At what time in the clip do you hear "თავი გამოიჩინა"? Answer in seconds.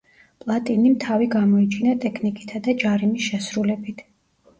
1.03-1.93